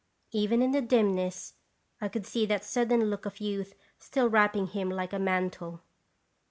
Even 0.31 0.63
in 0.63 0.71
the 0.71 0.81
dimness 0.81 1.53
I 2.01 2.07
could 2.07 2.25
see 2.25 2.47
that 2.47 2.63
sudden 2.65 3.11
look 3.11 3.27
of 3.27 3.39
youth 3.39 3.75
still 3.99 4.29
wrapping 4.31 4.65
him 4.65 4.89
like 4.89 5.13
a 5.13 5.19
mantle. 5.19 5.83